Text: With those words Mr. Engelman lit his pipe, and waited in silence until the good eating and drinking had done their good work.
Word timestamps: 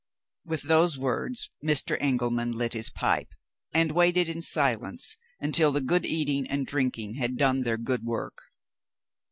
With 0.45 0.63
those 0.63 0.97
words 0.97 1.51
Mr. 1.63 1.95
Engelman 1.99 2.53
lit 2.53 2.73
his 2.73 2.89
pipe, 2.89 3.27
and 3.71 3.91
waited 3.91 4.29
in 4.29 4.41
silence 4.41 5.15
until 5.39 5.71
the 5.71 5.79
good 5.79 6.07
eating 6.07 6.47
and 6.47 6.65
drinking 6.65 7.17
had 7.17 7.37
done 7.37 7.61
their 7.61 7.77
good 7.77 8.01
work. 8.03 8.39